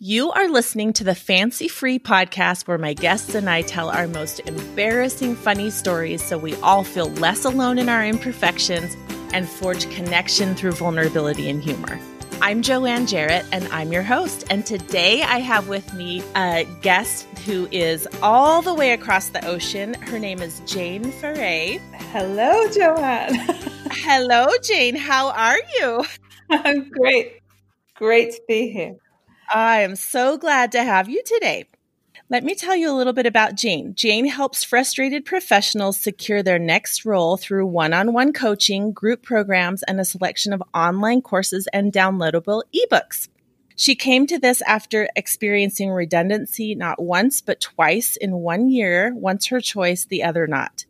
[0.00, 4.06] You are listening to the Fancy Free podcast where my guests and I tell our
[4.06, 8.96] most embarrassing funny stories so we all feel less alone in our imperfections
[9.32, 11.98] and forge connection through vulnerability and humor.
[12.40, 14.44] I'm Joanne Jarrett and I'm your host.
[14.50, 19.44] And today I have with me a guest who is all the way across the
[19.44, 19.94] ocean.
[19.94, 21.80] Her name is Jane Ferre.
[22.12, 23.34] Hello, Joanne.
[23.90, 24.94] Hello, Jane.
[24.94, 26.04] How are you?
[26.50, 27.40] I'm great.
[27.96, 28.94] Great to be here.
[29.52, 31.68] I am so glad to have you today.
[32.30, 33.94] Let me tell you a little bit about Jane.
[33.94, 39.82] Jane helps frustrated professionals secure their next role through one on one coaching, group programs,
[39.84, 43.28] and a selection of online courses and downloadable ebooks.
[43.76, 49.46] She came to this after experiencing redundancy not once, but twice in one year, once
[49.46, 50.84] her choice, the other not.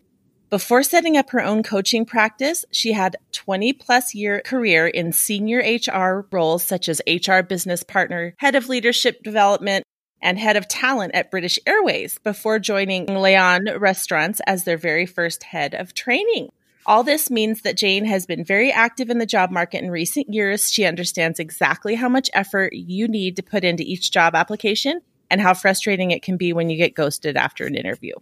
[0.51, 5.59] Before setting up her own coaching practice, she had 20 plus year career in senior
[5.59, 9.85] HR roles such as HR business partner, head of leadership development,
[10.23, 15.43] and head of talent at British Airways before joining Leon Restaurants as their very first
[15.43, 16.49] head of training.
[16.87, 20.33] All this means that Jane has been very active in the job market in recent
[20.33, 20.73] years.
[20.73, 25.43] She understands exactly how much effort you need to put into each job application and
[25.43, 28.15] how frustrating it can be when you get ghosted after an interview.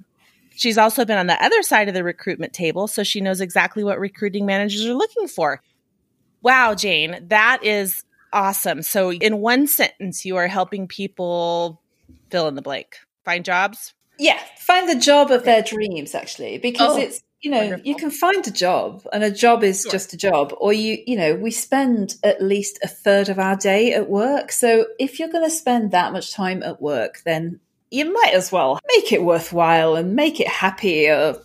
[0.57, 3.85] She's also been on the other side of the recruitment table, so she knows exactly
[3.85, 5.61] what recruiting managers are looking for.
[6.43, 8.83] Wow, Jane, that is awesome.
[8.83, 11.83] So, in one sentence, you are helping people
[12.31, 13.95] fill in the blank, find jobs.
[14.19, 17.85] Yeah, find the job of their dreams, actually, because Oh, it's you know wonderful.
[17.85, 19.93] you can find a job, and a job is Sure.
[19.93, 23.57] just a job, or you you know we spend at least a third of our
[23.57, 24.53] day at work.
[24.53, 28.51] So if you're going to spend that much time at work, then you might as
[28.51, 31.37] well make it worthwhile and make it happy or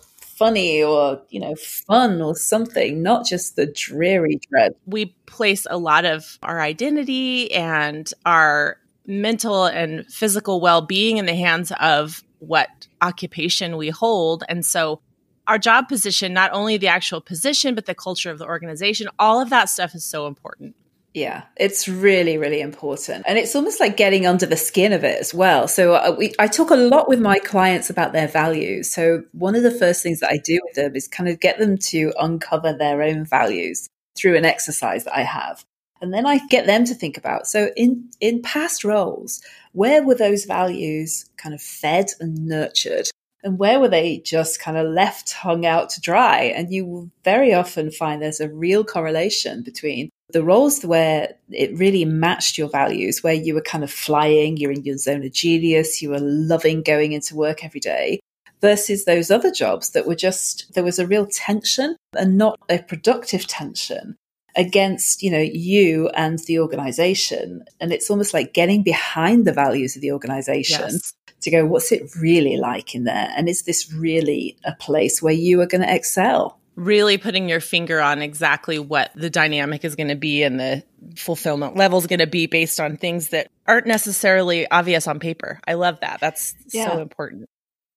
[0.42, 4.74] funny or you know fun or something, not just the dreary dread.
[4.86, 11.34] we place a lot of our identity and our mental and physical well-being in the
[11.34, 15.00] hands of what occupation we hold and so
[15.46, 19.40] our job position not only the actual position but the culture of the organization all
[19.40, 20.74] of that stuff is so important
[21.14, 23.24] Yeah, it's really, really important.
[23.26, 25.68] And it's almost like getting under the skin of it as well.
[25.68, 28.90] So uh, we, I talk a lot with my clients about their values.
[28.90, 31.58] So one of the first things that I do with them is kind of get
[31.58, 35.64] them to uncover their own values through an exercise that I have.
[36.00, 39.40] And then I get them to think about, so in, in past roles,
[39.72, 43.08] where were those values kind of fed and nurtured?
[43.44, 46.44] And where were they just kind of left hung out to dry?
[46.56, 52.04] And you very often find there's a real correlation between the roles where it really
[52.04, 56.02] matched your values, where you were kind of flying, you're in your zone of genius,
[56.02, 58.20] you were loving going into work every day,
[58.60, 62.78] versus those other jobs that were just, there was a real tension and not a
[62.78, 64.16] productive tension
[64.56, 67.64] against, you know, you and the organization.
[67.80, 71.12] And it's almost like getting behind the values of the organization yes
[71.42, 73.32] to go, what's it really like in there?
[73.36, 76.58] And is this really a place where you are going to excel?
[76.74, 80.82] Really putting your finger on exactly what the dynamic is going to be and the
[81.16, 85.60] fulfillment level is going to be based on things that aren't necessarily obvious on paper.
[85.66, 86.20] I love that.
[86.20, 86.90] That's Yeah.
[86.90, 87.48] so important.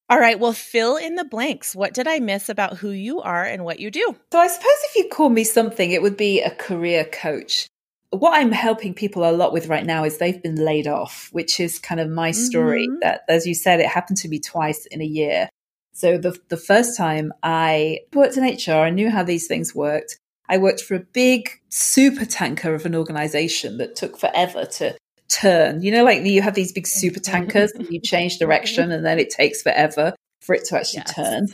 [0.07, 1.75] All right, well, fill in the blanks.
[1.75, 4.15] What did I miss about who you are and what you do?
[4.31, 7.67] So I suppose if you call me something, it would be a career coach.
[8.11, 11.59] What I'm helping people a lot with right now is they've been laid off, which
[11.59, 12.87] is kind of my story.
[12.87, 12.99] Mhm.
[13.01, 15.49] That, as you said, it happened to me twice in a year.
[15.95, 20.19] So the the first time I worked in HR, I knew how these things worked.
[20.47, 24.95] I worked for a big super tanker of an organization that took forever to
[25.27, 25.81] turn.
[25.81, 27.31] You know, like you have these big super mm-hmm.
[27.31, 28.45] tankers and you change mm-hmm.
[28.45, 31.15] direction and then it takes forever for it to actually Yes.
[31.15, 31.47] turn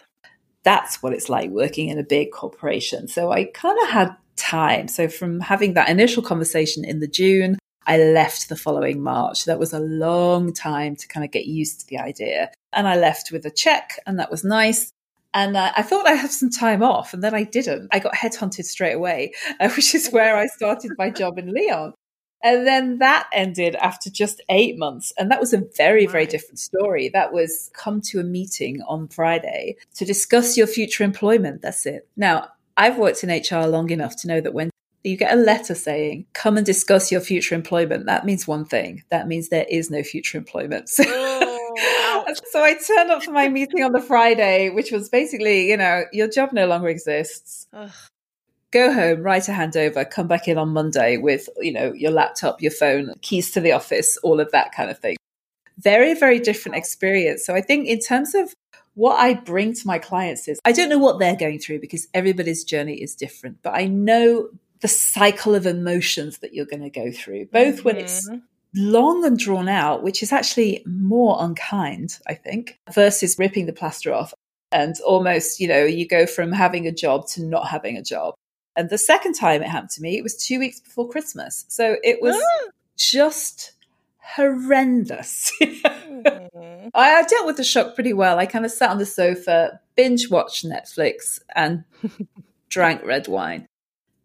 [0.64, 3.08] that's what it's like working in a big corporation.
[3.08, 4.88] So I kind of had time.
[4.88, 7.58] So from having that initial conversation in the June,
[7.92, 9.44] I left the following March.
[9.44, 12.50] That was a long time to kind of get used to the idea.
[12.72, 14.94] And I left with a check, and that was nice.
[15.34, 17.90] And uh, I thought I'd have some time off, and then I didn't.
[17.92, 21.94] I got headhunted straight away, uh, which is where I started my job in Leon.
[22.42, 25.12] And then that ended after just eight months.
[25.18, 27.10] And that was a very, very different story.
[27.10, 31.62] That was come to a meeting on Friday to discuss your future employment.
[31.62, 32.08] That's it.
[32.16, 34.72] Now, I've worked in HR long enough to know that when
[35.04, 39.04] you get a letter saying, come and discuss your future employment, that means one thing.
[39.10, 40.90] That means there is no future employment.
[40.90, 41.04] So,
[41.78, 45.78] Oh, so I turned up for my meeting on the Friday, which was basically, you
[45.78, 47.90] know, your job no longer exists Ugh.
[48.72, 52.62] go home, write a handover, come back in on Monday with, you know, your laptop,
[52.62, 55.16] your phone, keys to the office, all of that kind of thing.
[55.78, 57.46] Very, very different experience.
[57.46, 58.54] So I think in terms of
[58.94, 62.08] what I bring to my clients is I don't know what they're going through because
[62.14, 64.50] everybody's journey is different, but I know
[64.82, 68.42] the cycle of emotions that you're going to go through, both when it's Mhm.
[68.76, 74.14] long and drawn out, which is actually more unkind, I think, versus ripping the plaster
[74.14, 74.34] off.
[74.72, 78.36] And almost, you know, you go from having a job to not having a job.
[78.76, 81.66] And the second time it happened to me, it was two weeks before Christmas.
[81.68, 82.70] So it was ah.
[82.98, 83.74] just
[84.36, 85.52] horrendous.
[85.62, 86.88] mm-hmm.
[86.94, 88.40] I, dealt with the shock pretty well.
[88.40, 91.84] I kind of sat on the sofa, binge watched Netflix, and
[92.70, 93.68] drank red wine.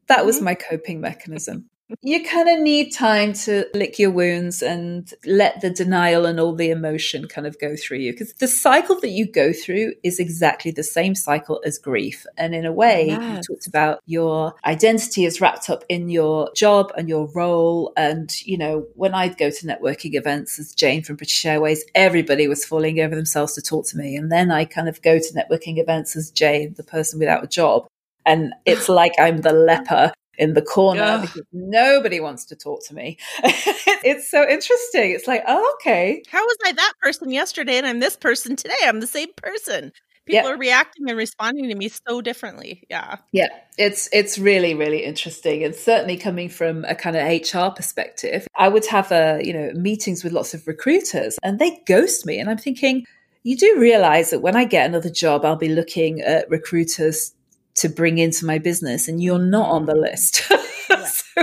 [0.08, 0.44] That was mm-hmm.
[0.46, 1.70] my coping mechanism
[2.02, 6.54] you kind of need time to lick your wounds and let the denial and all
[6.54, 10.18] the emotion kind of go through you because the cycle that you go through is
[10.18, 13.20] exactly the same cycle as grief and in a way yes.
[13.48, 18.40] you talked about your identity is wrapped up in your job and your role and
[18.42, 22.64] you know when i'd go to networking events as jane from british airways everybody was
[22.64, 25.78] falling over themselves to talk to me and then i kind of go to networking
[25.78, 27.86] events as jane the person without a job
[28.26, 31.22] and it's like I'm the leper in the corner Ugh.
[31.22, 33.18] because nobody wants to talk to me.
[33.42, 35.12] it's so interesting.
[35.12, 36.22] It's like, oh, okay.
[36.30, 38.74] How was I that person yesterday and I'm this person today?
[38.84, 39.92] I'm the same person.
[40.26, 42.84] People are reacting and responding to me so differently.
[42.90, 43.18] Yeah.
[43.30, 43.48] Yeah.
[43.78, 45.62] It's it's really, really interesting.
[45.62, 49.70] And certainly coming from a kind of HR perspective, I would have a, you know,
[49.74, 52.40] meetings with lots of recruiters and they ghost me.
[52.40, 53.06] And I'm thinking,
[53.44, 57.32] you do realize that when I get another job, I'll be looking at recruiters
[57.76, 60.36] to bring into my business and you're not on the list.
[60.46, 61.42] so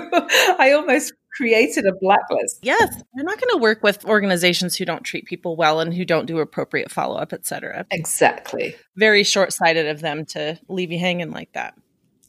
[0.59, 2.59] I almost created a blacklist.
[2.61, 6.05] Yes, you're not going to work with organizations who don't treat people well and who
[6.05, 7.85] don't do appropriate follow up, etc.
[7.91, 8.75] Exactly.
[8.95, 11.75] Very short sighted of them to leave you hanging like that.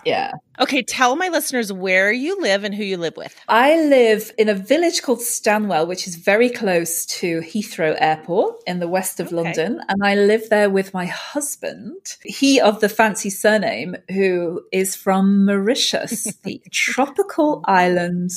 [0.04, 0.32] Yeah.
[0.60, 3.34] Okay, tell my listeners where you live and who you live with.
[3.48, 8.78] I live in a village called Stanwell, which is very close to Heathrow Airport in
[8.78, 9.36] the west of okay.
[9.36, 9.80] London.
[9.88, 15.44] And I live there with my husband, he of the fancy surname, who is from
[15.44, 18.30] Mauritius, the tropical island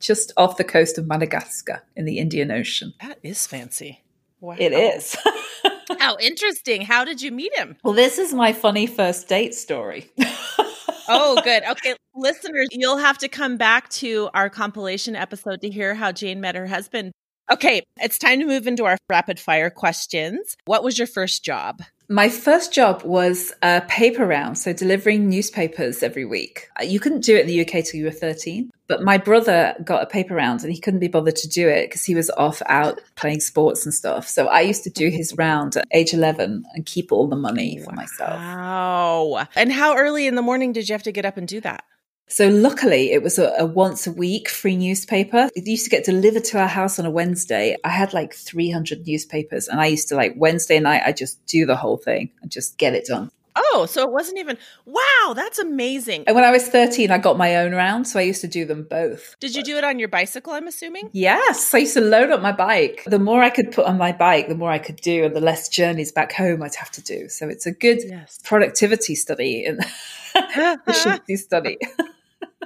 [0.00, 2.92] just off the coast of Madagascar in the Indian Ocean.
[3.00, 4.04] That is fancy.
[4.40, 4.56] Wow.
[4.58, 5.16] It is.
[5.98, 6.82] How interesting.
[6.82, 7.76] How did you meet him?
[7.82, 10.10] Well, this is my funny first date story.
[11.08, 11.62] oh, good.
[11.70, 16.40] Okay, listeners, you'll have to come back to our compilation episode to hear how Jane
[16.40, 17.12] met her husband.
[17.52, 20.56] Okay, it's time to move into our rapid fire questions.
[20.64, 21.82] What was your first job?
[22.08, 26.68] My first job was a paper round, so delivering newspapers every week.
[26.78, 29.74] Uh, you couldn't do it in the UK till you were 13, but my brother
[29.82, 32.28] got a paper round and he couldn't be bothered to do it because he was
[32.30, 34.28] off out playing sports and stuff.
[34.28, 37.80] So I used to do his round at age 11 and keep all the money
[37.82, 38.34] for myself.
[38.34, 39.46] Wow.
[39.56, 41.84] And how early in the morning did you have to get up and do that?
[42.26, 45.50] So luckily, it was a, a, once a week free newspaper.
[45.54, 47.76] It used to get delivered to our house on a Wednesday.
[47.84, 51.66] I had like 300 newspapers, and I used to like Wednesday night, I just do
[51.66, 53.30] the whole thing and just get it done.
[53.56, 56.24] Oh, so it wasn't even wow, that's amazing.
[56.26, 58.64] And when I was 13, I got my own round, so I used to do
[58.64, 59.36] them both.
[59.38, 61.08] Did you do it on your bicycle, I'm assuming?
[61.12, 63.04] Yes, I used to load up my bike.
[63.06, 65.40] The more I could put on my bike, the more I could do, and the
[65.40, 67.28] less journeys back home I'd have to do.
[67.28, 68.40] So it's a good yes.
[68.42, 69.80] productivity study and
[70.34, 71.78] efficiency study.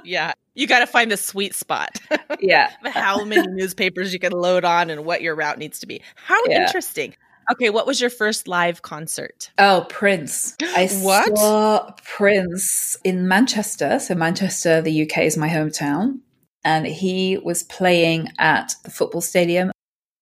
[0.05, 0.33] yeah.
[0.55, 1.99] You got to find the sweet spot.
[2.41, 2.71] Yeah.
[2.85, 6.01] How many newspapers you can load on and what your route needs to be.
[6.15, 6.65] How yeah.
[6.65, 7.15] interesting.
[7.51, 9.51] Okay, what was your first live concert?
[9.57, 10.55] Oh, Prince.
[10.61, 11.37] I what?
[11.37, 13.99] saw Prince in Manchester.
[13.99, 16.19] So, Manchester, the UK, is my hometown.
[16.63, 19.71] And he was playing at the football stadium.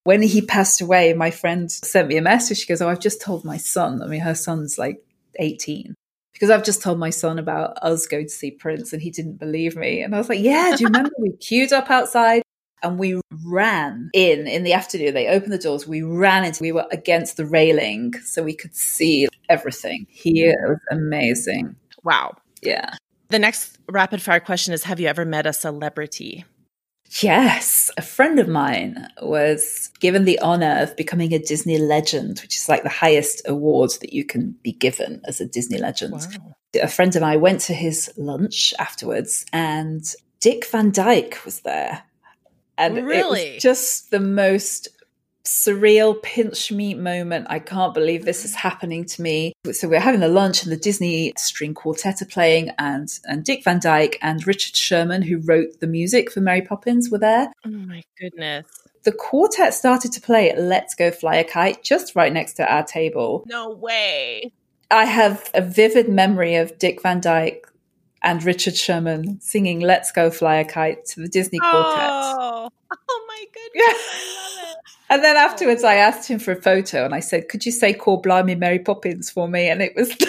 [0.06, 2.60] When he passed away, my friend sent me a message.
[2.60, 4.02] She goes, Oh, I've just told my son.
[4.02, 5.04] I mean, her son's like
[5.38, 5.94] 18
[6.38, 9.40] because I've just told my son about us going to see Prince and he didn't
[9.40, 10.04] believe me.
[10.04, 12.44] And I was like, yeah, do you remember we queued up outside
[12.84, 15.16] and we ran in in the afternoon.
[15.16, 15.88] They opened the doors.
[15.88, 20.06] We ran into, we were against the railing so we could see everything.
[20.10, 21.76] He was amazing.
[22.04, 22.36] Wow.
[22.62, 22.94] Yeah.
[23.30, 26.46] The next rapid fire question is Have you ever met a celebrity?
[27.22, 32.58] Yes, a friend of mine was given the honor of becoming a Disney legend, which
[32.58, 36.14] is like the highest award that you can be given as a Disney legend.
[36.14, 36.56] Wow.
[36.82, 40.04] A friend of mine went to his lunch afterwards, and
[40.40, 42.04] Dick Van Dyke was there.
[42.78, 43.42] And really?
[43.42, 44.88] it was just the most
[45.48, 47.48] surreal pinch me moment.
[47.50, 49.54] I can't believe this is happening to me.
[49.72, 53.64] So we're having the lunch and the Disney string quartet are playing and and Dick
[53.64, 57.52] Van Dyke and Richard Sherman who wrote the music for Mary Poppins were there.
[57.66, 58.68] Oh my goodness.
[59.04, 62.84] The quartet started to play Let's Go Fly a Kite just right next to our
[62.84, 63.46] table.
[63.48, 64.52] No way.
[64.92, 67.66] I have a vivid memory of Dick Van Dyke
[68.22, 72.10] and Richard Sherman singing Let's Go Fly a Kite to the Disney Quartet.
[72.10, 72.70] Oh,
[73.10, 74.44] oh my goodness.
[75.10, 77.72] and then afterwards, oh, I asked him for a photo and I said, Could you
[77.72, 79.70] say Call Blimey Mary Poppins for me?
[79.70, 80.16] And it was.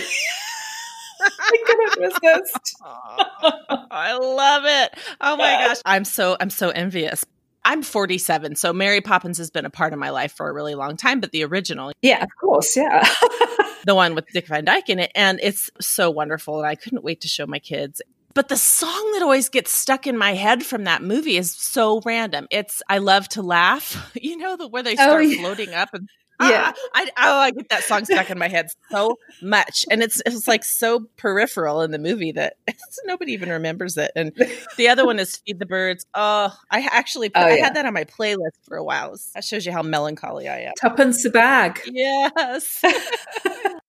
[3.91, 4.95] I love it.
[5.21, 5.79] Oh my gosh.
[5.85, 7.25] I'm so I'm so envious.
[7.65, 10.75] I'm 47, so Mary Poppins has been a part of my life for a really
[10.75, 11.93] long time, but the original.
[12.01, 12.75] Yeah, of course.
[12.75, 13.07] Yeah.
[13.85, 15.13] the one with Dick Van Dyke in it.
[15.15, 16.59] And it's so wonderful.
[16.59, 18.01] And I couldn't wait to show my kids.
[18.35, 22.01] But the song that always gets stuck in my head from that movie is so
[22.05, 22.47] random.
[22.51, 25.41] It's I Love to Laugh, you know, the where they oh, start oh, yeah.
[25.41, 26.09] floating up and
[26.43, 30.05] yeah, ah, I oh I get that song stuck in my head so much, and
[30.05, 32.55] it's it's like so peripheral in the movie that
[33.07, 34.13] nobody even remembers it.
[34.15, 34.31] And
[34.77, 37.65] the other one is "Feed the Birds." Oh, I actually oh, I yeah.
[37.65, 39.17] had that on my playlist for a while.
[39.35, 40.75] That shows you how melancholy I am.
[40.81, 41.81] Tuppence a bag.
[41.87, 42.85] Yes.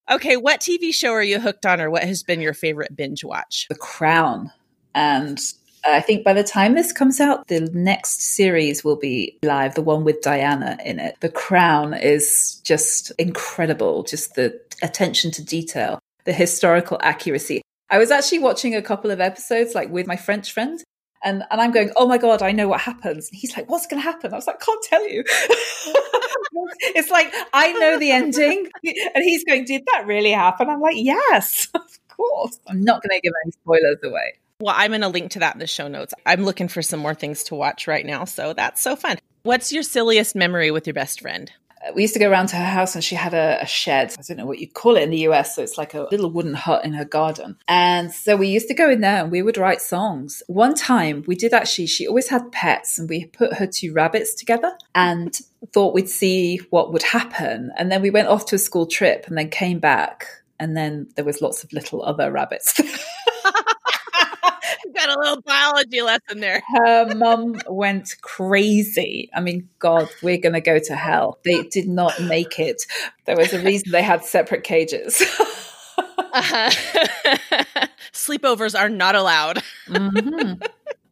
[0.10, 3.24] Okay, what TV show are you hooked on, or what has been your favorite binge
[3.24, 3.68] watch?
[3.70, 4.52] The Crown,
[4.96, 5.40] and
[5.86, 9.82] I think by the time this comes out, the next series will be live, the
[9.82, 11.16] one with Diana in it.
[11.22, 17.62] The Crown is just incredible, just the attention to detail, the historical accuracy.
[17.90, 20.84] I was actually watching a couple of episodes like with my French friend
[21.24, 23.30] and, and I'm going, oh my God, I know what happens.
[23.30, 24.34] And he's like, what's going to happen?
[24.34, 25.24] I was like, can't tell you.
[26.82, 28.68] it's like, I know the ending.
[28.84, 30.70] And he's going, did that really happen?
[30.70, 32.60] I'm like, yes, of course.
[32.68, 34.34] I'm not going to give any spoilers away.
[34.62, 36.14] Well, I'm going to link to that in the show notes.
[36.26, 38.26] I'm looking for some more things to watch right now.
[38.26, 39.18] So that's so fun.
[39.44, 41.52] What's your silliest memory with your best friend?
[41.82, 44.14] Uh, we used to go around to her house and she had a, a, shed.
[44.18, 45.56] I don't know what you'd call it in the US.
[45.56, 47.58] So it's like a little wooden hut in her garden.
[47.68, 50.44] And so we used to go in there and we would write songs.
[50.48, 54.34] One time we did actually, she always had pets and we put her two rabbits
[54.34, 55.38] together and
[55.74, 57.72] thought we'd see what would happen.
[57.78, 60.28] And then we went off to a school trip and then came back.
[60.62, 62.80] And then there was lots of little other rabbits.
[65.10, 66.62] got a little biology lesson there.
[66.76, 69.30] Her mum went crazy.
[69.34, 71.40] I mean, God, we're going to go to hell.
[71.46, 72.84] They did not make it.
[73.26, 75.22] There was a reason they had separate cages.
[75.98, 76.70] uh-huh.
[78.14, 79.64] Sleepovers are not allowed.
[79.88, 80.62] Mm-hmm.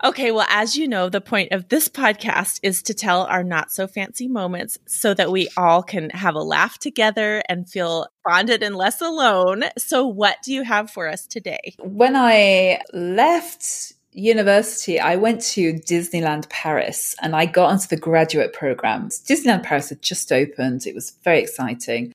[0.04, 3.72] Okay, well, as you know, the point of this podcast is to tell our not
[3.72, 8.62] so fancy moments so that we all can have a laugh together and feel bonded
[8.62, 9.64] and less alone.
[9.78, 11.74] So, what do you have for us today?
[11.80, 18.54] When I left university, I went to Disneyland Paris and I got onto the graduate
[18.54, 19.20] programs.
[19.24, 22.14] Disneyland Paris had just opened, it was very exciting.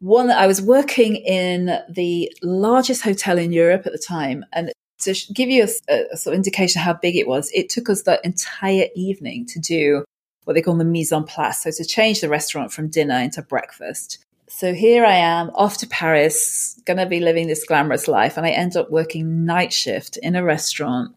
[0.00, 4.70] One, I was working in the largest hotel in Europe at the time, and
[5.04, 8.02] to give you a, a, sort of indication how big it was, it took us
[8.02, 10.04] the entire evening to do
[10.44, 11.62] what they call the mise en place.
[11.62, 14.18] So to change the restaurant from dinner into breakfast.
[14.48, 18.36] So here I am off to Paris, going to be living this glamorous life.
[18.36, 21.14] And I end up working night shift in a restaurant.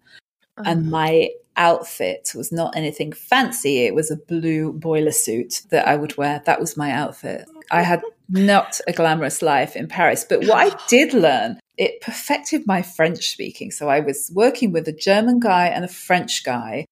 [0.58, 0.64] Oh.
[0.66, 0.90] And uh-huh.
[0.90, 3.80] my outfit was not anything fancy.
[3.80, 6.42] It was a blue boiler suit that I would wear.
[6.46, 7.48] That was my outfit.
[7.70, 10.26] I had not a glamorous life in Paris.
[10.28, 13.72] But what I did learn it perfected my French speaking.
[13.72, 16.86] So I was working with a German guy and a French guy.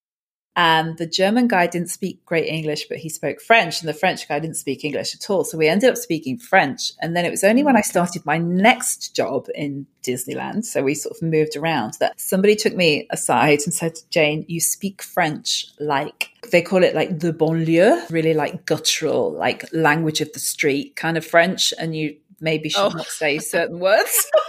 [0.57, 4.25] And the German guy didn't speak great English, but he spoke French, and the French
[4.25, 5.43] guy didn't speak English at all.
[5.43, 6.93] So we ended up speaking French.
[7.01, 10.93] And then it was only when I started my next job in Disneyland, so we
[10.93, 15.65] sort of moved around, that somebody took me aside and said, Jane, you speak French
[15.77, 20.95] like they call it like the banlieue, really like guttural, like language of the street
[20.95, 21.73] kind of French.
[21.77, 22.95] And you maybe should oh.
[22.95, 24.31] not say certain words.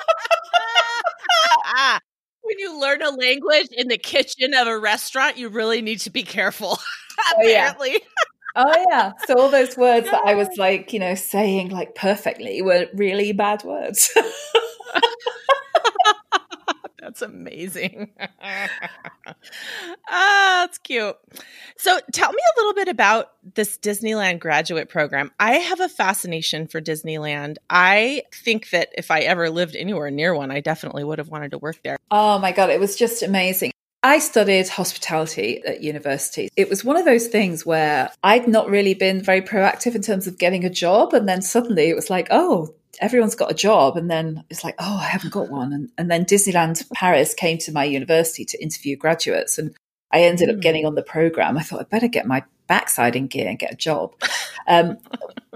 [2.42, 6.10] when you learn a language in the kitchen of a restaurant, you really need to
[6.10, 6.78] be careful.
[7.34, 8.00] apparently.
[8.58, 8.74] Oh, yeah.
[8.74, 9.12] oh yeah.
[9.26, 13.32] So all those words that I was like, you know, saying like perfectly were really
[13.32, 14.10] bad words.
[17.16, 18.11] That's amazing.
[18.42, 18.68] ah,
[20.66, 21.16] that's cute.
[21.78, 25.30] So, tell me a little bit about this Disneyland graduate program.
[25.40, 27.56] I have a fascination for Disneyland.
[27.70, 31.52] I think that if I ever lived anywhere near one, I definitely would have wanted
[31.52, 31.96] to work there.
[32.11, 33.73] Oh my God, it was just amazing.
[34.02, 36.50] I studied hospitality at university.
[36.54, 40.26] It was one of those things where I'd not really been very proactive in terms
[40.26, 41.14] of getting a job.
[41.14, 44.74] And then suddenly it was like, oh, everyone's got a job and then it's like
[44.78, 45.72] oh i haven't got one.
[45.72, 49.74] And, and then disneyland paris came to my university to interview graduates and
[50.12, 50.60] i ended up hmm.
[50.60, 51.58] getting on the program.
[51.58, 54.12] I thought i'd better get my backside in gear and get a job.
[54.68, 54.98] Um,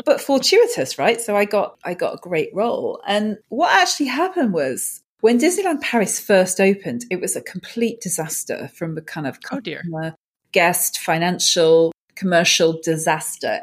[0.05, 1.21] but fortuitous right?
[1.21, 3.01] So i got i got a great role.
[3.07, 8.69] And what actually happened was when disneyland paris first opened it was a complete disaster
[8.75, 10.17] from the kind of customer, oh
[10.53, 13.61] guest financial commercial disaster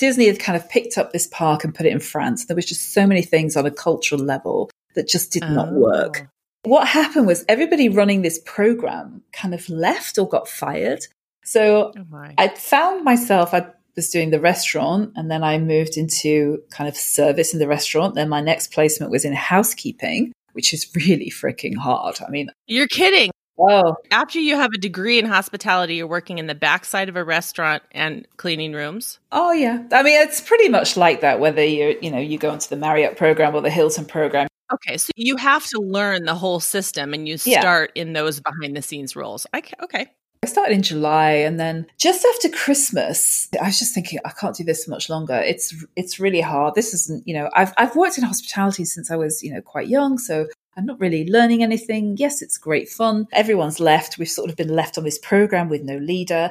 [0.00, 2.46] Disney had kind of picked up this park and put it in France.
[2.46, 5.52] There was just so many things on a cultural level that just did oh.
[5.52, 6.26] not work.
[6.62, 11.06] What happened was everybody running this program kind of left or got fired.
[11.44, 16.62] So oh I found myself, I was doing the restaurant and then I moved into
[16.70, 18.14] kind of service in the restaurant.
[18.14, 22.20] Then my next placement was in housekeeping, which is really freaking hard.
[22.26, 23.30] I mean, you're kidding.
[23.60, 27.24] Oh, After you have a degree in hospitality, you're working in the backside of a
[27.24, 29.18] restaurant and cleaning rooms.
[29.32, 29.82] oh yeah.
[29.92, 31.40] I mean, it's pretty much like that.
[31.40, 34.48] Whether you you know you go into the Marriott program or the Hilton program.
[34.72, 37.60] Okay, so you have to learn the whole system and you Yeah.
[37.60, 39.46] start in those behind the scenes roles.
[39.52, 40.06] I okay.
[40.42, 44.56] I started in July, and then just after Christmas, I was just thinking I can't
[44.56, 45.34] do this much longer.
[45.34, 46.74] It's it's really hard.
[46.74, 49.88] This isn't you know I've I've worked in hospitality since I was you know quite
[49.88, 50.46] young, so
[50.76, 52.16] I'm not really learning anything.
[52.16, 53.26] Yes, it's great fun.
[53.32, 54.18] Everyone's left.
[54.18, 56.50] We've sort of been left on this program with no leader.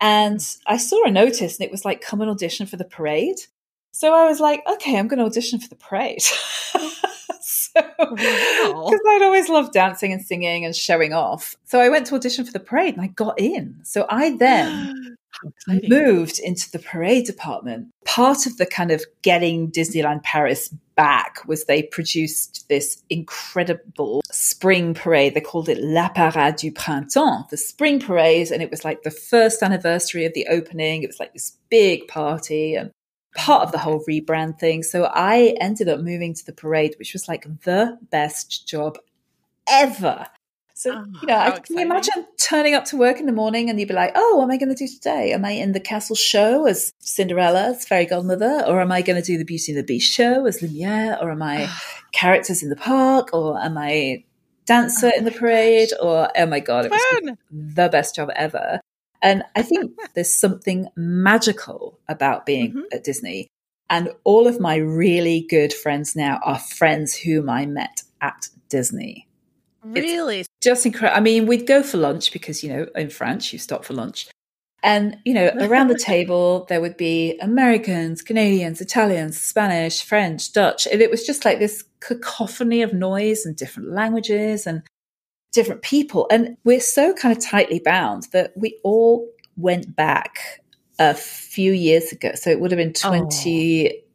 [0.00, 3.36] And I saw a notice, and it was like come and audition for the parade.
[3.92, 6.20] So I was like, okay, I'm going to audition for the parade.
[7.40, 11.56] so, because I'd always loved dancing and singing and showing off.
[11.64, 13.80] So I went to audition for the parade and I got in.
[13.84, 15.16] So I then.
[15.88, 17.88] moved into the parade department.
[18.04, 24.94] Part of the kind of getting Disneyland Paris back was they produced this incredible spring
[24.94, 25.34] parade.
[25.34, 28.50] They called it La Parade du Printemps, the spring parade.
[28.50, 31.02] And it was like the first anniversary of the opening.
[31.02, 32.90] It was like this big party and
[33.34, 34.82] part of the whole rebrand thing.
[34.82, 38.98] So I ended up moving to the parade, which was like the best job
[39.68, 40.26] ever.
[40.84, 41.78] So, Oh, you know, I, can exciting.
[41.78, 44.44] you imagine turning up to work in the morning and you'd be like, oh, what
[44.44, 45.32] am I going to do today?
[45.32, 48.64] Am I in the castle show as Cinderella, as fairy godmother?
[48.66, 51.16] Or am I going to do the Beauty and the Beast show as Lumiere?
[51.22, 51.70] Or am I
[52.12, 53.30] characters in the park?
[53.32, 54.24] Or am I
[54.66, 55.88] dancer Oh in the parade?
[56.02, 57.38] Or, oh my God, it was Fun.
[57.50, 58.78] the best job ever.
[59.22, 62.82] And I think there's something magical about being Mhm.
[62.92, 63.48] at Disney.
[63.88, 69.28] And all of my really good friends now are friends whom I met at Disney.
[69.84, 70.44] Really?
[70.62, 71.16] Just incredible.
[71.16, 74.28] I mean, we'd go for lunch because, you know, in France, you stop for lunch.
[74.82, 80.86] And, you know, around the table, there would be Americans, Canadians, Italians, Spanish, French, Dutch.
[80.86, 84.82] And it was just like this cacophony of noise and different languages and
[85.52, 86.26] different people.
[86.30, 90.60] And we're so kind of tightly bound that we all went back
[90.98, 92.32] a few years ago.
[92.34, 93.28] So it would have been Oh.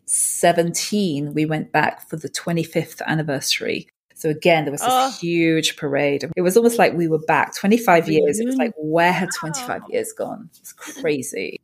[0.08, 1.34] 2017.
[1.34, 3.88] We went back for the 25th anniversary.
[4.20, 5.12] So again, there was this Oh.
[5.12, 6.26] huge parade.
[6.36, 8.38] It was almost like we were back 25 years.
[8.38, 9.88] It was like, where had 25 Wow.
[9.92, 10.50] years gone?
[10.60, 11.62] It's crazy.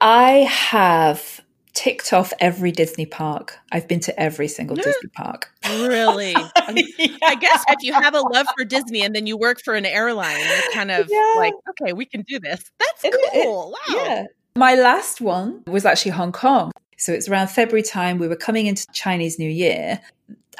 [0.00, 1.40] I have
[1.72, 3.58] ticked off every Disney park.
[3.72, 4.84] I've been to every single Yeah.
[4.84, 5.50] Disney park.
[5.68, 6.34] Really?
[6.56, 6.86] I mean,
[7.24, 9.86] I guess if you have a love for Disney and then you work for an
[9.86, 11.34] airline, you're kind of Yeah.
[11.36, 12.62] like, okay, we can do this.
[12.78, 13.72] That's It- it- cool.
[13.88, 13.96] wow.
[14.04, 14.24] Yeah.
[14.56, 16.70] My last one was actually Hong Kong.
[16.96, 18.18] So it's around February time.
[18.18, 20.00] We were coming into Chinese New Year.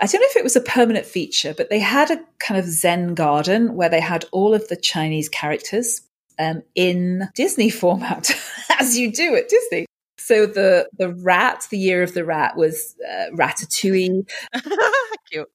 [0.00, 2.66] I don't know if it was a permanent feature, but they had a kind of
[2.66, 6.02] Zen garden where they had all of the Chinese characters
[6.38, 8.30] um, in Disney format,
[8.78, 9.86] as you do at Disney.
[10.18, 14.28] So the the rat, the year of the rat was uh, Ratatouille.
[15.30, 15.50] Cute.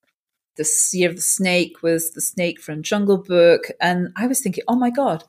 [0.58, 4.64] The year of the snake was the snake from Jungle Book, and I was thinking,
[4.68, 5.24] oh my god,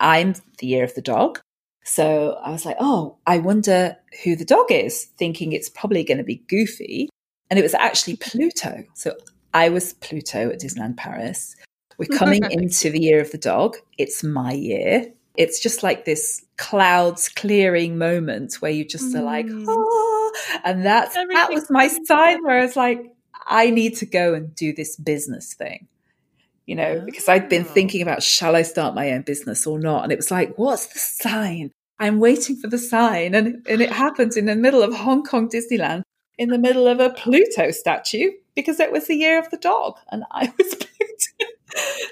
[0.00, 1.40] I'm the year of the dog.
[1.84, 6.18] So I was like, oh, I wonder who the dog is, thinking it's probably going
[6.18, 7.08] to be Goofy.
[7.52, 8.82] And it was actually Pluto.
[8.94, 9.14] So
[9.52, 11.54] I was Pluto at Disneyland Paris.
[11.98, 13.76] We're coming into the year of the dog.
[13.98, 15.12] It's my year.
[15.36, 19.66] It's just like this clouds clearing moment where you just are like, Mm.
[19.68, 20.32] oh,
[20.64, 23.12] and that's that was my sign where I was like,
[23.46, 25.88] I need to go and do this business thing
[26.64, 27.74] you know, because I'd been Oh.
[27.74, 30.04] thinking about shall I start my own business or not?
[30.04, 31.72] And it was like, what's the sign?
[31.98, 33.34] I'm waiting for the sign.
[33.34, 36.02] And, and it happened in the middle of Hong Kong Disneyland,
[36.38, 39.96] in the middle of a Pluto statue, because it was the year of the dog
[40.10, 41.52] and I was Pluto.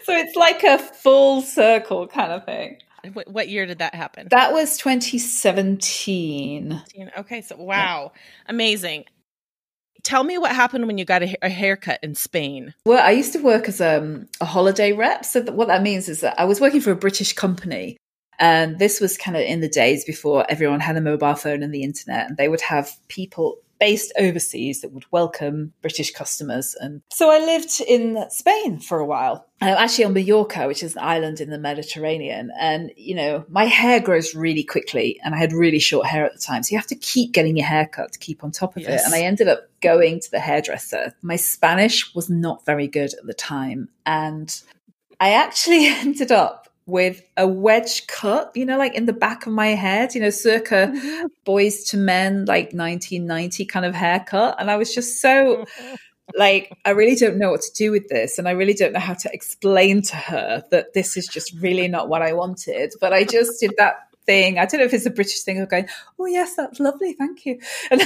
[0.04, 2.78] so it's like a full circle kind of thing.
[3.12, 4.28] What, what year did that happen?
[4.30, 6.82] That was 2017.
[7.18, 8.12] Okay, so wow,
[8.46, 9.04] amazing.
[10.02, 12.74] Tell me what happened when you got a, a haircut in Spain.
[12.86, 15.24] Well, I used to work as um, a holiday rep.
[15.24, 17.96] So that what that means is that I was working for a British company.
[18.38, 21.74] And this was kind of in the days before everyone had a mobile phone and
[21.74, 22.28] the internet.
[22.28, 26.76] And they would have people based overseas that would welcome British customers.
[26.78, 30.94] And so I lived in Spain for a while, uh, actually on Mallorca, which is
[30.94, 32.52] an island in the Mediterranean.
[32.60, 36.34] And, you know, my hair grows really quickly and I had really short hair at
[36.34, 36.62] the time.
[36.62, 39.00] So you have to keep getting your hair cut to keep on top of Yes.
[39.00, 39.06] it.
[39.06, 41.14] And I ended up going to the hairdresser.
[41.22, 43.88] My Spanish was not very good at the time.
[44.04, 44.54] And
[45.18, 46.59] I actually ended up
[46.90, 50.30] with a wedge cut, you know, like in the back of my head, you know,
[50.30, 51.26] circa mm-hmm.
[51.46, 54.56] Boyz II Men, like 1990 kind of haircut.
[54.58, 55.64] And I was just so
[56.36, 58.38] like, I really don't know what to do with this.
[58.38, 61.88] And I really don't know how to explain to her that this is just really
[61.88, 62.92] not what I wanted.
[63.00, 64.58] But I just did that thing.
[64.58, 67.14] I don't know if it's a British thing of going, oh, yes, that's lovely.
[67.14, 67.58] Thank you.
[67.90, 68.00] And,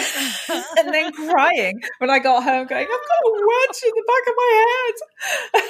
[0.79, 4.27] and then crying when I got home, going, I've got a wedge in the back
[4.29, 5.63] of my head.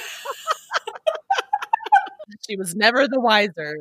[2.47, 3.75] She was never the wiser.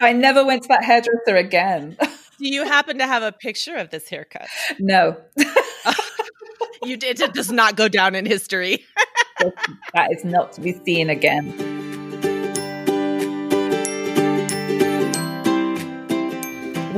[0.00, 1.96] I never went to that hairdresser again.
[2.00, 4.48] Do you happen to have a picture of this haircut?
[4.78, 5.16] No.
[6.84, 8.84] you did it does not go down in history.
[9.94, 11.77] that is not to be seen again.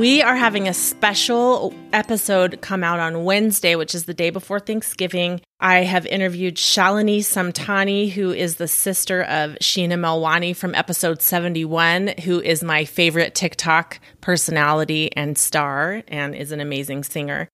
[0.01, 4.59] We are having a special episode come out on Wednesday, which is the day before
[4.59, 5.41] Thanksgiving.
[5.59, 12.15] I have interviewed Shalini Samtani, who is the sister of Sheena Melwani from episode 71,
[12.23, 17.47] who is my favorite TikTok personality and star and is an amazing singer.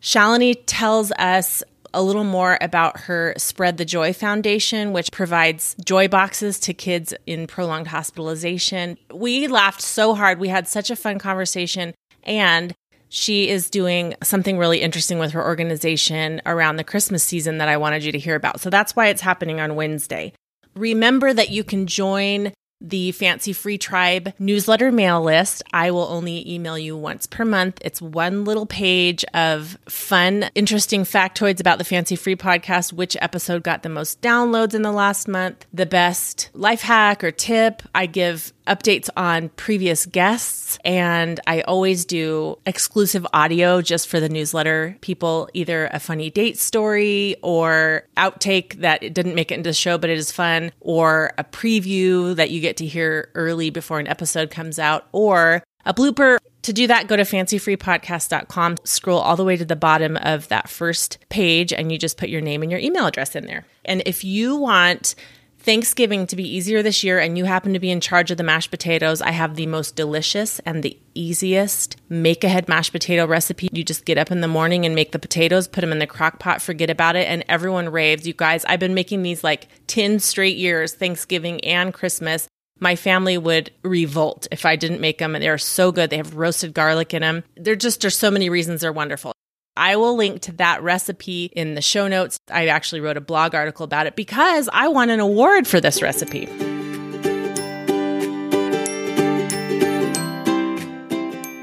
[0.00, 6.08] Shalini tells us a little more about her Spread the Joy Foundation, which provides joy
[6.08, 8.96] boxes to kids in prolonged hospitalization.
[9.12, 10.38] We laughed so hard.
[10.38, 11.94] We had such a fun conversation.
[12.24, 12.74] And
[13.08, 17.76] she is doing something really interesting with her organization around the Christmas season that I
[17.76, 18.60] wanted you to hear about.
[18.60, 20.32] So that's why it's happening on Wednesday.
[20.74, 25.62] Remember that you can join the Fancy Free Tribe newsletter mail list.
[25.72, 27.78] I will only email you once per month.
[27.84, 33.62] It's one little page of fun, interesting factoids about the Fancy Free podcast, which episode
[33.62, 37.82] got the most downloads in the last month, the best life hack or tip.
[37.94, 44.28] I give updates on previous guests, and I always do exclusive audio just for the
[44.28, 49.74] newsletter people, either a funny date story or outtake that didn't make it into the
[49.74, 53.98] show, but it is fun, or a preview that you get to hear early before
[53.98, 56.38] an episode comes out, or a blooper.
[56.62, 60.68] To do that, go to fancyfreepodcast.com, scroll all the way to the bottom of that
[60.68, 63.64] first page, and you just put your name and your email address in there.
[63.84, 65.14] And if you want
[65.62, 68.42] Thanksgiving to be easier this year and you happen to be in charge of the
[68.42, 73.68] mashed potatoes, I have the most delicious and the easiest make ahead mashed potato recipe.
[73.70, 76.06] You just get up in the morning and make the potatoes, put them in the
[76.06, 78.26] crock pot, forget about it, and everyone raves.
[78.26, 82.48] You guys, I've been making these like 10 straight years, Thanksgiving and Christmas.
[82.78, 86.08] My family would revolt if I didn't make them, and they're so good.
[86.08, 87.44] They have roasted garlic in them.
[87.54, 89.34] They're just, are so many reasons they're wonderful.
[89.80, 92.38] I will link to that recipe in the show notes.
[92.50, 96.02] I actually wrote a blog article about it because I won an award for this
[96.02, 96.46] recipe.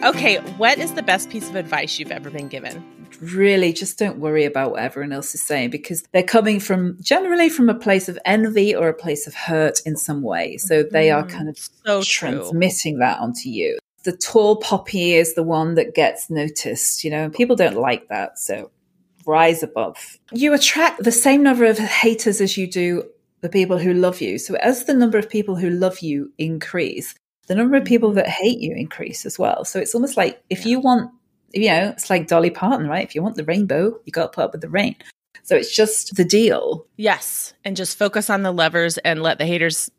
[0.04, 2.84] Okay, what is the best piece of advice you've ever been given?
[3.22, 7.50] Really, just don't worry about what everyone else is saying because they're coming from generally
[7.50, 10.58] from a place of envy or a place of hurt in some way.
[10.58, 15.36] So they are mm, kind of so transmitting that onto you the tall poppy is
[15.36, 18.40] the one that gets noticed, you know, and people don't like that.
[18.40, 18.72] So
[19.26, 20.18] rise above.
[20.32, 23.04] You attract the same number of haters as you do
[23.42, 24.40] the people who love you.
[24.40, 27.14] So as the number of people who love you increase,
[27.48, 29.66] the number of people that hate you increase as well.
[29.66, 31.12] So it's almost like if you want,
[31.54, 33.04] you know, it's like Dolly Parton, right?
[33.04, 34.96] If you want the rainbow, you got to put up with the rain.
[35.44, 36.86] So it's just the deal.
[36.98, 37.54] Yes.
[37.64, 39.90] And just focus on the levers and let the haters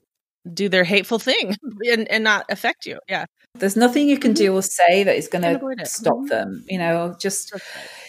[0.52, 1.56] do their hateful thing
[1.90, 2.98] and, and not affect you.
[3.08, 3.24] Yeah.
[3.54, 4.58] There's nothing you can do mm-hmm.
[4.58, 6.26] or say that is going to stop mm-hmm.
[6.26, 6.64] them.
[6.68, 7.52] You know, just,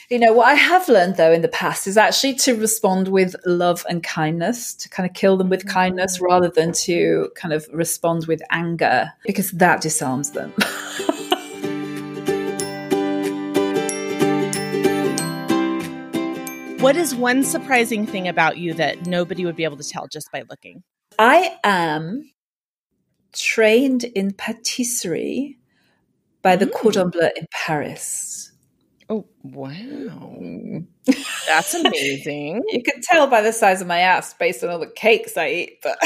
[0.09, 3.35] you know, what I have learned though in the past is actually to respond with
[3.45, 6.25] love and kindness, to kind of kill them with kindness mm-hmm.
[6.25, 10.51] rather than to kind of respond with anger because that disarms them.
[16.79, 20.31] what is one surprising thing about you that nobody would be able to tell just
[20.31, 20.83] by looking?
[21.17, 22.29] I am
[23.39, 25.57] trained in patisserie
[26.41, 26.73] by the mm.
[26.73, 28.51] Cordon Bleu in Paris.
[29.09, 30.83] Oh, wow.
[31.47, 32.61] That's amazing.
[32.67, 35.49] you can tell by the size of my ass based on all the cakes I
[35.49, 35.97] eat, but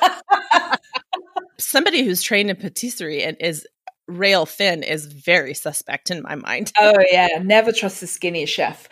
[1.58, 3.66] somebody who's trained in patisserie and is
[4.08, 6.72] rail thin is very suspect in my mind.
[6.80, 8.88] oh yeah, never trust a skinny chef.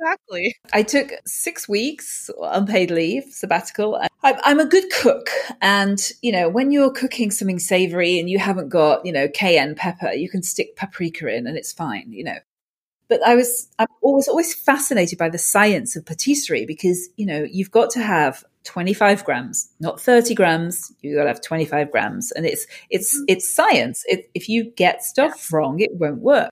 [0.00, 0.56] Exactly.
[0.72, 4.00] I took six weeks unpaid leave, sabbatical.
[4.22, 5.30] I'm a good cook.
[5.60, 9.74] And, you know, when you're cooking something savory and you haven't got, you know, cayenne
[9.74, 12.38] pepper, you can stick paprika in and it's fine, you know.
[13.08, 17.46] But I was, I was always fascinated by the science of patisserie because, you know,
[17.50, 20.92] you've got to have 25 grams, not 30 grams.
[21.00, 22.32] You've got to have 25 grams.
[22.32, 23.24] And it's, it's, mm-hmm.
[23.28, 24.04] it's science.
[24.06, 26.50] It, if you get stuff wrong, it won't work.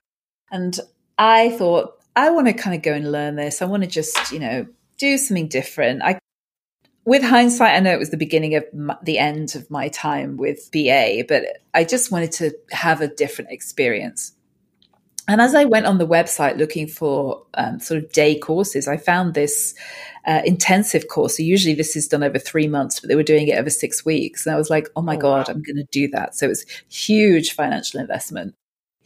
[0.51, 0.79] And
[1.19, 3.61] I thought, I want to kind of go and learn this.
[3.61, 4.65] I want to just, you know,
[4.97, 6.01] do something different.
[6.01, 6.17] I,
[7.05, 10.35] with hindsight, I know it was the beginning of my, the end of my time
[10.35, 11.43] with BA, but
[11.75, 14.33] I just wanted to have a different experience.
[15.27, 18.97] And as I went on the website looking for um, sort of day courses, I
[18.97, 19.75] found this
[20.25, 21.37] uh, intensive course.
[21.37, 24.03] So usually this is done over three months, but they were doing it over six
[24.03, 24.47] weeks.
[24.47, 25.53] And I was like, oh my oh, God, wow.
[25.53, 26.35] I'm going to do that.
[26.35, 28.55] So it was huge financial investment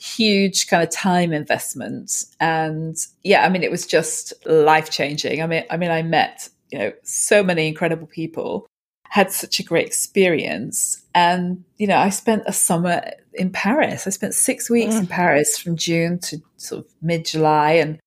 [0.01, 5.45] huge kind of time investment and yeah i mean it was just life changing i
[5.45, 8.65] mean i mean i met you know so many incredible people
[9.11, 11.03] had such a great experience.
[11.13, 14.07] And, you know, I spent a summer in Paris.
[14.07, 14.99] I spent six weeks mm.
[15.01, 17.99] in Paris from June to sort of mid July and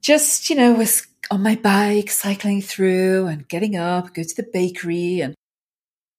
[0.00, 4.46] just, you know, was on my bike cycling through and getting up, go to the
[4.52, 5.34] bakery and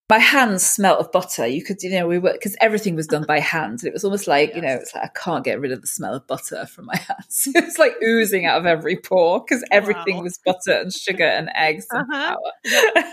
[0.10, 1.48] my hands smelt of butter.
[1.48, 3.80] You could, you know, we were because everything was done by hand.
[3.80, 4.56] And it was almost like, yes.
[4.56, 6.98] you know, it's like I can't get rid of the smell of butter from my
[7.08, 7.48] hands.
[7.56, 10.24] it was like oozing out of every pore because everything wow.
[10.24, 12.36] was butter and sugar and eggs and uh-huh.
[12.36, 13.06] power.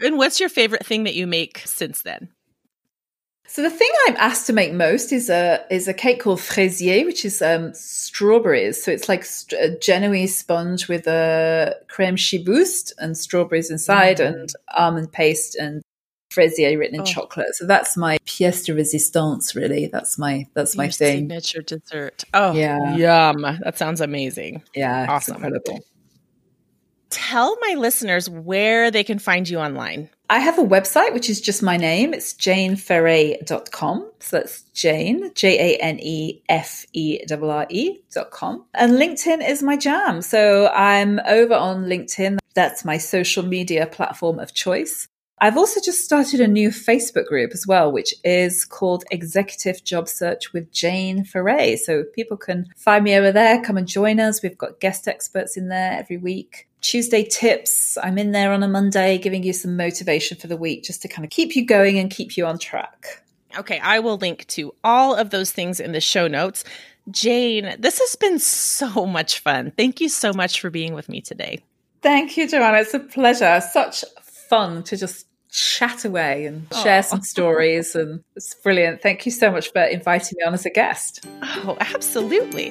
[0.00, 2.28] and what's your favorite thing that you make since then?
[3.56, 7.06] So the thing I'm asked to make most is a is a cake called fraisier,
[7.06, 8.84] which is um, strawberries.
[8.84, 14.26] So it's like st- a Genoese sponge with a creme chibouste and strawberries inside, mm.
[14.26, 15.80] and almond paste and
[16.30, 17.04] fraisier written in oh.
[17.04, 17.54] chocolate.
[17.54, 19.54] So that's my pièce de résistance.
[19.54, 21.20] Really, that's my that's Your my thing.
[21.20, 22.24] Signature dessert.
[22.34, 23.40] Oh, yeah, yum!
[23.40, 24.64] That sounds amazing.
[24.74, 25.80] Yeah, awesome, incredible.
[27.10, 30.10] Tell my listeners where they can find you online.
[30.28, 32.12] I have a website, which is just my name.
[32.12, 34.10] It's janeferre.com.
[34.18, 38.64] So that's Jane, J A N E F E R R E.com.
[38.74, 40.22] And LinkedIn is my jam.
[40.22, 42.38] So I'm over on LinkedIn.
[42.54, 45.06] That's my social media platform of choice.
[45.38, 50.08] I've also just started a new Facebook group as well, which is called Executive Job
[50.08, 51.76] Search with Jane Ferre.
[51.76, 54.42] So people can find me over there, come and join us.
[54.42, 56.68] We've got guest experts in there every week.
[56.80, 57.98] Tuesday tips.
[58.02, 61.08] I'm in there on a Monday giving you some motivation for the week just to
[61.08, 63.22] kind of keep you going and keep you on track.
[63.58, 66.64] Okay, I will link to all of those things in the show notes.
[67.10, 69.72] Jane, this has been so much fun.
[69.76, 71.60] Thank you so much for being with me today.
[72.02, 72.78] Thank you, Joanna.
[72.78, 73.60] It's a pleasure.
[73.72, 74.04] Such
[74.48, 79.00] fun to just chat away and share some stories and it's brilliant.
[79.00, 81.24] Thank you so much for inviting me on as a guest.
[81.42, 82.70] Oh, absolutely.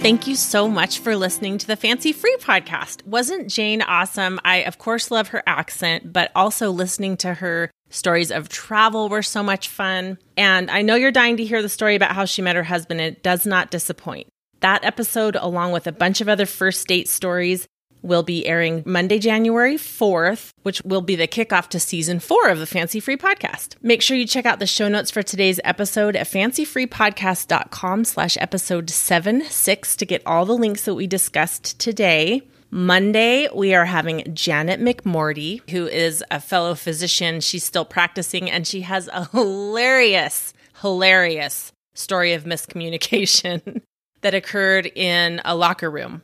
[0.00, 3.04] Thank you so much for listening to the Fancy Free podcast.
[3.06, 4.38] Wasn't Jane awesome?
[4.44, 9.24] I, of course, love her accent, but also listening to her stories of travel were
[9.24, 10.18] so much fun.
[10.36, 13.00] And I know you're dying to hear the story about how she met her husband.
[13.00, 14.28] It does not disappoint.
[14.66, 17.68] That episode, along with a bunch of other first date stories,
[18.02, 22.58] will be airing Monday, January 4th, which will be the kickoff to season four of
[22.58, 23.76] the Fancy Free Podcast.
[23.80, 28.90] Make sure you check out the show notes for today's episode at fancyfreepodcast.com slash episode
[28.90, 32.42] 76 to get all the links that we discussed today.
[32.68, 37.40] Monday, we are having Janet McMorty, who is a fellow physician.
[37.40, 43.82] She's still practicing and she has a hilarious, hilarious story of miscommunication
[44.26, 46.22] that occurred in a locker room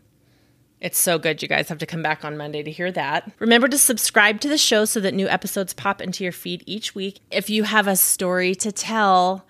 [0.83, 1.41] it's so good.
[1.41, 3.31] You guys have to come back on Monday to hear that.
[3.39, 6.93] Remember to subscribe to the show so that new episodes pop into your feed each
[6.93, 7.21] week.
[7.31, 9.47] If you have a story to tell,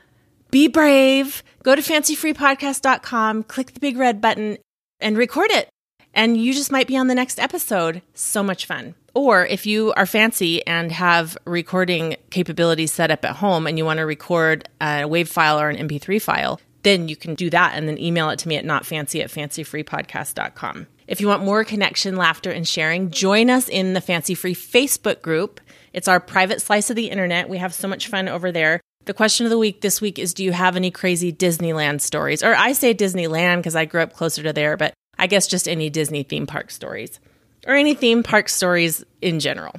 [0.50, 1.42] be brave.
[1.62, 4.58] Go to fancyfreepodcast.com, click the big red button,
[5.00, 5.70] and record it.
[6.12, 8.02] And you just might be on the next episode.
[8.12, 8.94] So much fun.
[9.14, 13.86] Or if you are fancy and have recording capabilities set up at home and you
[13.86, 17.72] want to record a WAV file or an MP3 file, then you can do that
[17.74, 20.86] and then email it to me at notfancy at fancyfreepodcast.com.
[21.06, 25.20] If you want more connection, laughter, and sharing, join us in the Fancy Free Facebook
[25.20, 25.60] group.
[25.92, 27.48] It's our private slice of the internet.
[27.48, 28.80] We have so much fun over there.
[29.04, 32.42] The question of the week this week is Do you have any crazy Disneyland stories?
[32.42, 35.68] Or I say Disneyland because I grew up closer to there, but I guess just
[35.68, 37.18] any Disney theme park stories
[37.66, 39.74] or any theme park stories in general.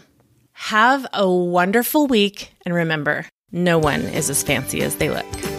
[0.52, 5.53] Have a wonderful week and remember, no one is as fancy as they look.